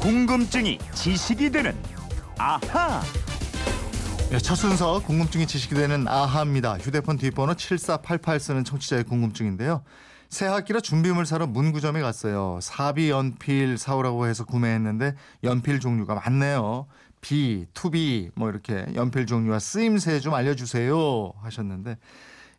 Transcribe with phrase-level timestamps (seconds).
[0.00, 1.76] 궁금증이 지식이 되는
[2.38, 3.02] 아하.
[4.30, 6.78] 네, 첫 순서 궁금증이 지식이 되는 아하입니다.
[6.78, 9.82] 휴대폰 뒷번호 7488 쓰는 청취자의 궁금증인데요.
[10.30, 12.60] 새 학기라 준비물 사러 문구점에 갔어요.
[12.62, 16.86] 사비 연필 사오라고 해서 구매했는데 연필 종류가 많네요.
[17.20, 21.98] B, 투비 뭐 이렇게 연필 종류와 쓰임새 좀 알려주세요 하셨는데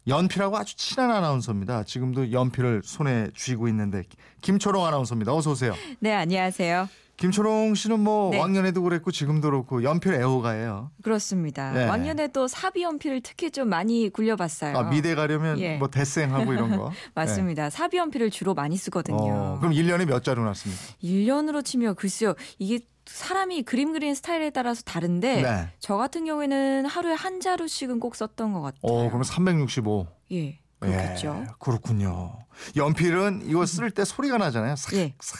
[0.07, 1.85] 연필하고 아주 친한 아나운서입니다.
[1.85, 4.03] 지금도 연필을 손에 쥐고 있는데
[4.41, 5.33] 김초롱 아나운서입니다.
[5.33, 5.73] 어서 오세요.
[5.99, 7.00] 네, 안녕하세요.
[7.21, 8.39] 김초롱 씨는 뭐 네.
[8.39, 10.89] 왕년에도 그랬고 지금도 그렇고 연필 애호가예요.
[11.03, 11.71] 그렇습니다.
[11.71, 11.85] 네.
[11.87, 14.75] 왕년에도 사비 연필을 특히 좀 많이 굴려봤어요.
[14.75, 15.77] 아, 미대 가려면 예.
[15.77, 16.91] 뭐 대생하고 이런 거.
[17.13, 17.69] 맞습니다.
[17.69, 18.83] 사비 연필을 주로 많이 네.
[18.83, 19.17] 쓰거든요.
[19.17, 20.81] 어, 그럼 1년에 몇 자루 났습니까?
[21.03, 22.33] 1년으로 치면 글쎄요.
[22.57, 25.69] 이게 사람이 그림 그리는 스타일에 따라서 다른데 네.
[25.77, 28.79] 저 같은 경우에는 하루에 한 자루씩은 꼭 썼던 것 같아요.
[28.81, 30.07] 어, 그러면 365.
[30.31, 30.57] 예.
[30.79, 31.43] 그렇겠죠.
[31.43, 32.39] 예, 그렇군요.
[32.75, 34.75] 연필은 이거 쓸 때 소리가 나잖아요.
[34.75, 35.13] 싹, 예.
[35.19, 35.39] 싹.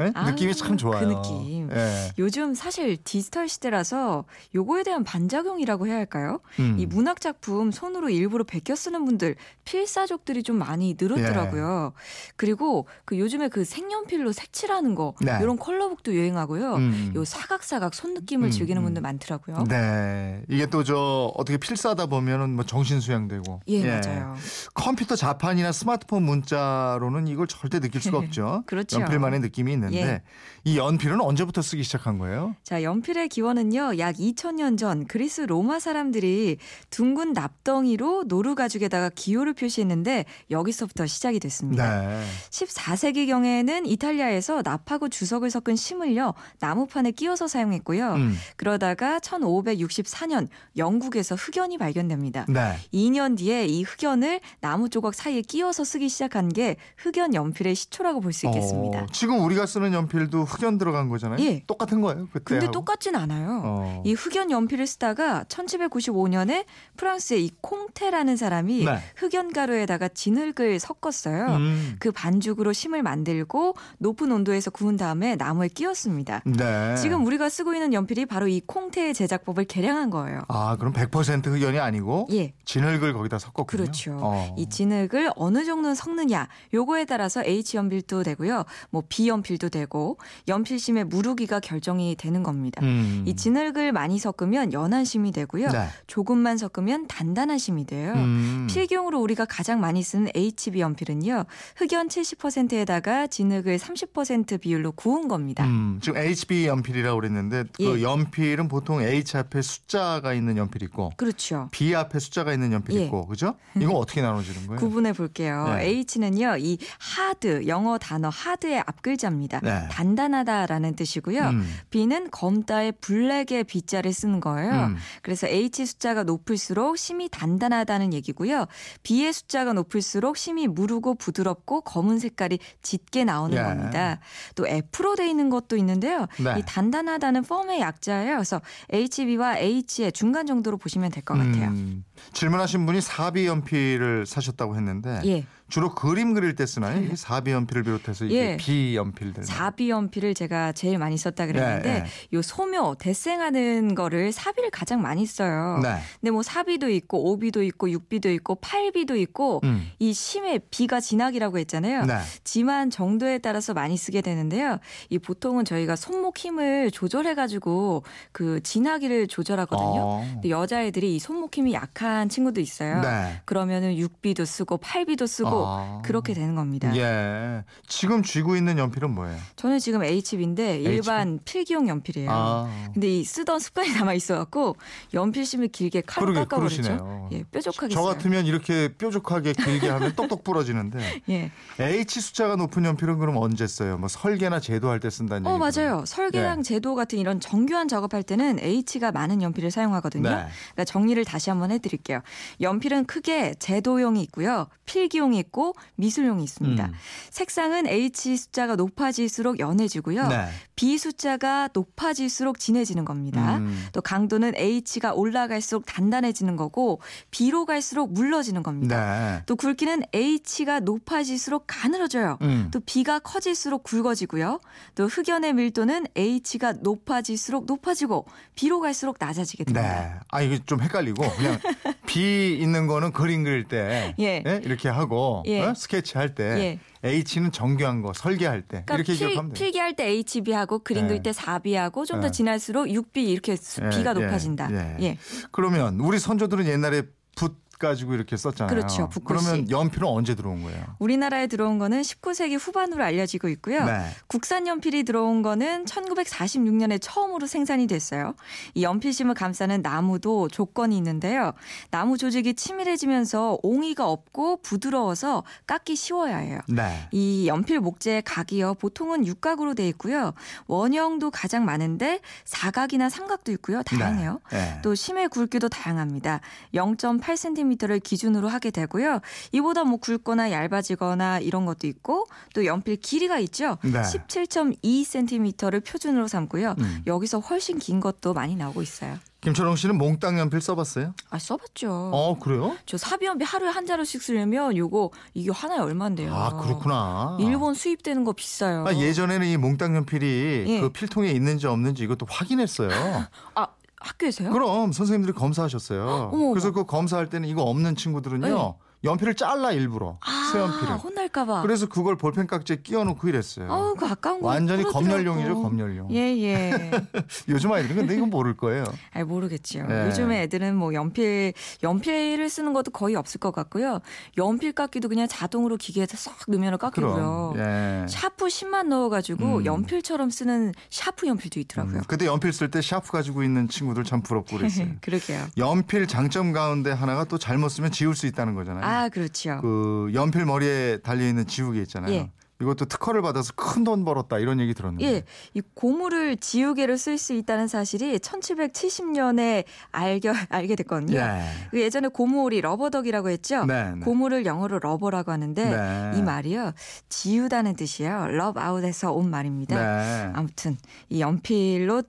[0.00, 0.12] 예?
[0.14, 1.06] 아, 느낌이 참 좋아요.
[1.08, 1.70] 그 느낌.
[1.72, 2.10] 예.
[2.18, 6.40] 요즘 사실 디지털 시대라서 요거에 대한 반작용이라고 해야 할까요?
[6.58, 6.76] 음.
[6.78, 11.92] 이 문학 작품 손으로 일부러 베껴 쓰는 분들 필사족들이 좀 많이 늘었더라고요.
[11.94, 12.00] 예.
[12.36, 15.38] 그리고 그 요즘에 그 색연필로 색칠하는 거 네.
[15.40, 16.74] 이런 컬러북도 유행하고요.
[16.74, 17.12] 음.
[17.14, 18.84] 요 사각사각 손 느낌을 음, 즐기는 음.
[18.84, 19.64] 분들 많더라고요.
[19.68, 20.42] 네.
[20.48, 23.60] 이게 또 저 어떻게 필사다 보면은 뭐 정신 수양되고.
[23.68, 24.34] 예, 맞아요.
[24.74, 28.62] 컴퓨터 자판이나 스마트폰 문자로는 이걸 절대 느낄 수가 없죠.
[28.66, 29.00] 그렇죠.
[29.00, 30.22] 연필만의 느낌이 있는 데 예.
[30.64, 32.54] 이 연필은 언제부터 쓰기 시작한 거예요?
[32.62, 36.58] 자, 연필의 기원은요, 약 2000년 전 그리스 로마 사람들이
[36.90, 42.00] 둥근 납덩이로 노루 가죽에다가 기호를 표시했는데 여기서부터 시작이 됐습니다.
[42.06, 42.24] 네.
[42.50, 48.14] 14세기 경에는 이탈리아에서 납하고 주석을 섞은 심을요 나무판에 끼워서 사용했고요.
[48.14, 48.36] 음.
[48.56, 52.46] 그러다가 1564년 영국에서 흑연이 발견됩니다.
[52.48, 52.76] 네.
[52.92, 58.30] 2년 뒤에 이 흑연을 나무 조각 사이에 끼워서 쓰기 시작한 게 흑연 연필의 시초라고 볼
[58.30, 59.00] 수 있겠습니다.
[59.02, 61.42] 어, 지금 우리가 쓰는 연필도 흑연 들어간 거잖아요.
[61.44, 61.62] 예.
[61.66, 62.28] 똑같은 거예요.
[62.32, 62.44] 그때.
[62.44, 63.62] 근데 똑같진 않아요.
[63.64, 64.02] 어.
[64.04, 66.64] 이 흑연 연필을 쓰다가 1795년에
[66.96, 68.98] 프랑스의 이 콩테라는 사람이 네.
[69.16, 71.46] 흑연 가루에다가 진흙을 섞었어요.
[71.56, 71.96] 음.
[71.98, 76.42] 그 반죽으로 심을 만들고 높은 온도에서 구운 다음에 나무에 끼웠습니다.
[76.44, 76.96] 네.
[76.96, 80.42] 지금 우리가 쓰고 있는 연필이 바로 이 콩테의 제작법을 개량한 거예요.
[80.48, 82.52] 아 그럼 100% 흑연이 아니고 예.
[82.64, 83.64] 진흙을 거기다 섞었군요.
[83.66, 84.18] 그렇죠.
[84.20, 84.54] 어.
[84.58, 90.16] 이 진흙을 어느 정도 섞느냐, 요거에 따라서 H 연필도 되고요, 뭐 B 연필 도 되고
[90.48, 92.80] 연필심의 무르기가 결정이 되는 겁니다.
[92.82, 93.24] 음.
[93.26, 95.86] 이 진흙을 많이 섞으면 연한 심이 되고요, 네.
[96.06, 98.14] 조금만 섞으면 단단한 심이 돼요.
[98.14, 98.66] 음.
[98.70, 101.44] 필경으로 우리가 가장 많이 쓰는 HB 연필은요,
[101.76, 105.64] 흑연 70%에다가 진흙을 30% 비율로 구운 겁니다.
[105.66, 108.02] 음, 지금 HB 연필이라고 그랬는데 그 예.
[108.02, 111.68] 연필은 보통 H 앞에 숫자가 있는 연필 있고 그렇죠.
[111.70, 113.04] B 앞에 숫자가 있는 연필 예.
[113.04, 113.56] 있고 그죠?
[113.76, 114.80] 이거 어떻게 나눠지는 거예요?
[114.80, 115.74] 구분해 볼게요.
[115.76, 115.84] 네.
[115.86, 119.49] H는요, 이 하드, 영어 단어 하드의 앞글자입니다.
[119.62, 119.88] 네.
[119.90, 121.40] 단단하다라는 뜻이고요.
[121.48, 121.66] 음.
[121.90, 124.70] B는 검다의 블랙의 B자를 쓰는 거예요.
[124.70, 124.96] 음.
[125.22, 128.66] 그래서 H 숫자가 높을수록 심이 단단하다는 얘기고요.
[129.02, 133.62] B의 숫자가 높을수록 심이 무르고 부드럽고 검은 색깔이 짙게 나오는 예.
[133.62, 134.20] 겁니다.
[134.54, 136.26] 또 F로 돼 있는 것도 있는데요.
[136.38, 136.56] 네.
[136.58, 138.34] 이 단단하다는 펌의 약자예요.
[138.36, 138.60] 그래서
[138.92, 141.68] HB와 H의 중간 정도로 보시면 될 것 같아요.
[141.68, 145.44] 음, 질문하신 분이 사비 연필을 사셨다고 했는데 예.
[145.70, 147.00] 주로 그림 그릴 때 쓰나요?
[147.00, 148.56] 이 사비 연필을 비롯해서 예.
[148.56, 149.44] B 연필들.
[149.44, 155.24] 사비 연필을 제가 제일 많이 썼다 그랬는데 네, 요 소묘 대생하는 거를 사비를 가장 많이
[155.26, 155.78] 써요.
[155.82, 155.96] 네.
[156.20, 159.88] 근데 뭐 사비도 있고 오비도 있고 육비도 있고 팔비도 있고 음.
[159.98, 162.04] 이 심의 비가 진학이라고 했잖아요.
[162.06, 162.18] 네.
[162.42, 164.78] 지만 정도에 따라서 많이 쓰게 되는데요.
[165.08, 168.02] 이 보통은 저희가 손목 힘을 조절해 가지고
[168.32, 170.00] 그 진하기를 조절하거든요.
[170.00, 170.28] 어.
[170.32, 173.00] 근데 여자애들이 이 손목 힘이 약한 친구도 있어요.
[173.00, 173.40] 네.
[173.44, 176.02] 그러면은 육비도 쓰고 팔비도 쓰고 아.
[176.04, 176.94] 그렇게 되는 겁니다.
[176.96, 177.64] 예.
[177.86, 179.36] 지금 쥐고 있는 연필은 뭐예요?
[179.56, 182.30] 저는 지금 HB인데 일반 필기용 연필이에요.
[182.30, 182.90] 아.
[182.92, 184.76] 근데 이 쓰던 습관이 남아 있어 갖고
[185.14, 186.82] 연필심을 길게 칼로 깎아버렸죠.
[186.82, 187.28] 그러시네요.
[187.32, 188.02] 예, 뾰족하게 저.
[188.02, 190.98] 같으면 이렇게 뾰족하게 길게 하면 똑똑 부러지는데
[191.30, 191.50] 예.
[191.78, 193.98] H 숫자가 높은 연필은 그럼 언제 써요?
[193.98, 195.80] 뭐 설계나 제도할 때 쓴다는 어 얘기죠.
[195.80, 196.04] 맞아요.
[196.06, 196.62] 설계랑 네.
[196.62, 200.28] 제도 같은 이런 정교한 작업할 때는 H가 많은 연필을 사용하거든요.
[200.28, 200.34] 네.
[200.72, 202.20] 그러니까 정리를 다시 한번 해 드릴게요.
[202.60, 206.86] 연필은 크게 제도용이 있고요, 필기용이 있고 미술용이 있습니다.
[206.86, 206.92] 음.
[207.30, 210.28] 색상은 H 숫자가 높아질수록 연해지고요.
[210.28, 210.48] 네.
[210.76, 213.58] B 숫자가 높아질수록 진해지는 겁니다.
[213.58, 213.86] 음.
[213.92, 217.00] 또 강도는 H가 올라갈수록 단단해지는 거고
[217.30, 219.36] B로 갈수록 물러지는 겁니다.
[219.36, 219.42] 네.
[219.46, 222.38] 또 굵기는 H가 높아질수록 가늘어져요.
[222.42, 222.70] 음.
[222.72, 224.60] 또 B가 커질수록 굵어지고요.
[224.94, 229.80] 또 흑연의 밀도는 H가 높아질수록 높아지고 B로 갈수록 낮아지게 됩니다.
[229.82, 230.20] 네.
[230.30, 231.58] 아 이게 좀 헷갈리고 그냥
[232.06, 234.42] B 있는 거는 그림 그릴 때 예.
[234.64, 235.60] 이렇게 하고 거 예.
[235.62, 235.74] 어?
[235.74, 239.54] 스케치 할 때 H는 정교한 거 설계할 때 그러니까 이렇게 필, 기억하면 돼요.
[239.54, 241.08] 필기할 때 HB하고 그림 예.
[241.08, 242.30] 그릴 때 4B하고 좀더 예.
[242.30, 244.68] 지날수록 6B 이렇게 수- 예, B가 예, 높아진다.
[244.72, 244.96] 예.
[245.04, 245.18] 예.
[245.50, 247.02] 그러면 우리 선조들은 옛날에
[247.36, 248.68] 붓 가지고 이렇게 썼잖아요.
[248.68, 249.44] 그렇죠, 붓글씨.
[249.44, 250.84] 그러면 연필은 언제 들어온 거예요?
[250.98, 253.84] 우리나라에 들어온 거는 19세기 후반으로 알려지고 있고요.
[253.84, 254.06] 네.
[254.28, 258.34] 국산 연필이 들어온 거는 1946년에 처음으로 생산이 됐어요.
[258.74, 261.52] 이 연필심을 감싸는 나무도 조건이 있는데요.
[261.90, 266.60] 나무 조직이 치밀해지면서 옹이가 없고 부드러워서 깎기 쉬워야 해요.
[266.68, 267.08] 네.
[267.12, 268.74] 이 연필 목재의 각이요.
[268.74, 270.34] 보통은 육각으로 돼 있고요.
[270.66, 273.82] 원형도 가장 많은데 사각이나 삼각도 있고요.
[273.82, 274.40] 다양해요.
[274.50, 274.78] 네.
[274.82, 276.40] 또 심의 굵기도 다양합니다.
[276.74, 279.20] 0.8cm 를 기준으로 하게 되고요.
[279.52, 283.78] 이보다 뭐 굵거나 얇아지거나 이런 것도 있고 또 연필 길이가 있죠.
[283.82, 284.02] 네.
[284.02, 286.74] 17.2cm를 표준으로 삼고요.
[286.78, 287.02] 음.
[287.06, 289.18] 여기서 훨씬 긴 것도 많이 나오고 있어요.
[289.40, 291.14] 김철웅 씨는 몽땅 연필 써봤어요?
[291.30, 292.10] 아 써봤죠.
[292.12, 292.76] 어 그래요?
[292.84, 296.34] 저 사비연필 하루에 한 자루씩 쓰려면 요거 이게 하나에 얼마인데요?
[296.34, 297.38] 아 그렇구나.
[297.40, 298.84] 일본 수입되는 거 비싸요.
[298.86, 300.80] 아, 예전에는 이 몽땅 연필이 예.
[300.80, 302.90] 그 필통에 있는지 없는지 이것도 확인했어요.
[303.54, 303.68] 아
[304.00, 304.50] 학교에서요?
[304.50, 306.30] 그럼 선생님들이 검사하셨어요.
[306.32, 306.72] 어머, 그래서.
[306.72, 308.46] 그 검사할 때는 이거 없는 친구들은요.
[308.46, 308.74] 네.
[309.02, 310.96] 연필을 잘라 일부러 아, 새 연필을.
[310.98, 311.62] 혼날까봐.
[311.62, 313.72] 그래서 그걸 볼펜 깍지에 끼워놓고 이랬어요.
[313.72, 314.82] 아우 그 아까운 거 완전히.
[314.84, 316.08] 검열용이죠, 검열용.
[316.12, 316.90] 예 예.
[317.48, 318.84] 요즘 아이들은 근데 이건 모를 거예요.
[319.14, 319.84] 아 모르겠죠.
[319.84, 320.06] 네.
[320.06, 324.00] 요즘에 애들은 뭐 연필 연필을 쓰는 것도 거의 없을 것 같고요.
[324.36, 327.54] 연필 깎기도 그냥 자동으로 기계에서 싹 넣으면 깎이고요.
[327.56, 328.06] 예.
[328.08, 329.64] 샤프심만 넣어가지고 음.
[329.64, 331.96] 연필처럼 쓰는 샤프 연필도 있더라고요.
[331.98, 334.88] 음, 그때 연필 쓸 때 샤프 가지고 있는 친구들 참 부럽고 그랬어요.
[335.00, 335.46] 그러게요.
[335.56, 338.89] 연필 장점 가운데 하나가 또 잘못 쓰면 지울 수 있다는 거잖아요.
[338.90, 339.58] 아 그렇죠.
[339.62, 342.12] 그 연필 머리에 달려 있는 지우개 있잖아요.
[342.12, 342.30] 예.
[342.60, 345.06] 이것도 특허를 받아서 큰 돈 벌었다 이런 얘기 들었는데.
[345.06, 345.22] 예,
[345.54, 351.18] 이 고무를 지우개로 쓸 수 있다는 사실이 1770년에 알게 알게 됐거든요.
[351.18, 351.42] 예.
[351.70, 353.64] 그 예전에 고무오리 rubber duck이라고 했죠.
[353.64, 354.00] 네, 네.
[354.00, 356.18] 고무를 영어로 rubber라고 하는데 네.
[356.18, 356.72] 이 말이요
[357.08, 358.26] 지우다는 뜻이에요.
[358.28, 359.76] rub out에서 온 말입니다.
[359.76, 360.32] 네.
[360.34, 360.76] 아무튼
[361.08, 362.02] 이 연필로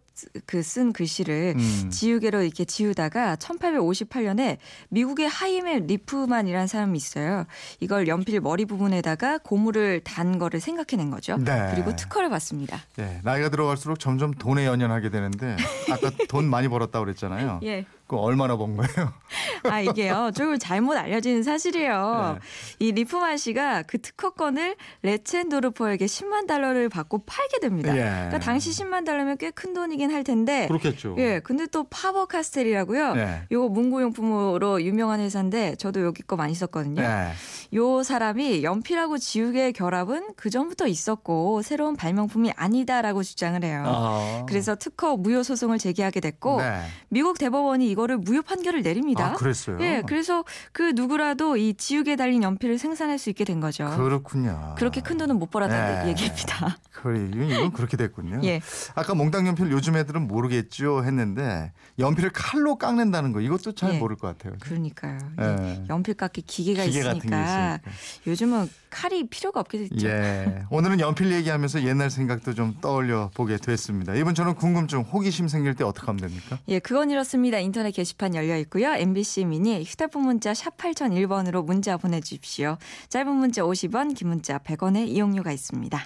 [0.45, 1.89] 그 쓴 글씨를 음.
[1.89, 4.57] 지우개로 이렇게 지우다가 1858년에
[4.89, 7.45] 미국의 하이멜 리프만이라는 사람이 있어요.
[7.81, 11.37] 이걸 연필 머리 부분에다가 고무를 단 거를 생각해낸 거죠.
[11.37, 11.71] 네.
[11.73, 12.79] 그리고 특허를 받습니다.
[12.99, 15.57] 예, 나이가 들어갈수록 점점 돈에 연연하게 되는데
[15.91, 17.59] 아까 돈 많이 벌었다고 그랬잖아요.
[17.65, 17.85] 예.
[18.11, 19.13] 그 얼마나 번 거예요?
[19.63, 20.31] 아 이게요.
[20.35, 22.39] 조금 잘못 알려진 사실이에요.
[22.41, 22.85] 네.
[22.85, 27.95] 이 리프만 씨가 그 특허권을 레첸도르퍼에게 10만 달러를 받고 팔게 됩니다.
[27.95, 28.01] 예.
[28.01, 30.67] 그러니까 당시 10만 달러면 꽤 큰 돈이긴 할 텐데.
[30.67, 31.15] 그렇겠죠.
[31.19, 33.13] 예, 근데 또 파버 카스텔이라고요.
[33.13, 33.43] 네.
[33.51, 37.01] 요거 문구용품으로 유명한 회사인데 저도 여기 거 많이 썼거든요.
[37.01, 37.31] 네.
[37.75, 43.83] 요 사람이 연필하고 지우개의 결합은 그 전부터 있었고 새로운 발명품이 아니다라고 주장을 해요.
[43.85, 44.45] 아.
[44.49, 46.81] 그래서 특허 무효 소송을 제기하게 됐고 네.
[47.09, 49.27] 미국 대법원이 이거 를 무효 판결을 내립니다.
[49.27, 49.77] 아, 그랬어요.
[49.81, 53.89] 예, 그래서 그 누구라도 이 지우개 달린 연필을 생산할 수 있게 된 거죠.
[53.95, 54.75] 그렇군요.
[54.77, 56.09] 그렇게 큰 돈은 못 벌었다는 네.
[56.09, 56.77] 얘기입니다.
[56.91, 58.41] 그래, 이건 그렇게 됐군요.
[58.43, 58.61] 예.
[58.95, 63.99] 아까 몽땅 연필 요즘 애들은 모르겠죠 했는데 연필을 칼로 깎는다는 거 이것도 잘 예.
[63.99, 64.57] 모를 것 같아요.
[64.59, 65.19] 그러니까요.
[65.39, 65.83] 예.
[65.89, 67.79] 연필 깎기 기계가 기계 있으니까 있으니까.
[68.25, 70.07] 요즘은 칼이 필요가 없게 됐죠.
[70.07, 70.63] 예.
[70.69, 74.13] 오늘은 연필 얘기하면서 옛날 생각도 좀 떠올려 보게 됐습니다.
[74.13, 76.59] 이번 저는 궁금증, 호기심 생길 때 어떻게 하면 됩니까?
[76.67, 77.57] 예, 그건 이렇습니다.
[77.57, 78.89] 인터넷 게시판 열려 있고요.
[78.93, 82.77] MBC 미니 휴대폰 문자 샵 8001번으로 문자 보내주십시오.
[83.09, 85.99] 짧은 문자 50원, 긴 문자 100원의 이용료가 있습니다.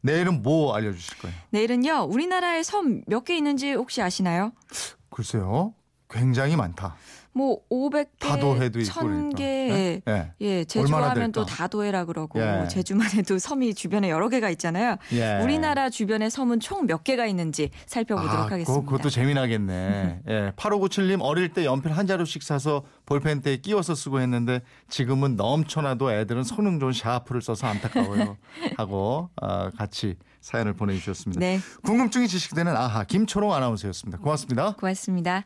[0.00, 1.36] 내일은 뭐 알려주실 거예요?
[1.50, 4.52] 내일은요, 우리나라에 섬 몇 개 있는지 혹시 아시나요?
[5.10, 5.74] 글쎄요.
[6.10, 6.96] 굉장히 많다.
[7.38, 9.40] 뭐 500개, 다도해도 있고 1000개.
[9.40, 10.02] 예.
[10.08, 10.32] 예.
[10.40, 11.46] 예, 제주 얼마나 하면 또?
[11.46, 12.66] 다도해라 그러고 예.
[12.68, 14.96] 제주만 해도 섬이 주변에 여러 개가 있잖아요.
[15.12, 15.38] 예.
[15.42, 18.72] 우리나라 주변에 섬은 총 몇 개가 있는지 살펴보도록 아, 하겠습니다.
[18.72, 20.20] 그거, 그것도 재미나겠네.
[20.28, 20.52] 예.
[20.56, 26.80] 8597님 어릴 때 연필 한 자루씩 사서 볼펜대에 끼워서 쓰고 했는데 지금은 넘쳐나도 애들은 성능
[26.80, 28.36] 좋은 샤프를 써서 안타까워요.
[28.78, 31.40] 하고 아, 같이 사연을 보내주셨습니다.
[31.40, 34.18] 네, 궁금증이 지식되는 아하 김초롱 아나운서였습니다.
[34.18, 34.74] 고맙습니다.
[34.74, 35.44] 고맙습니다.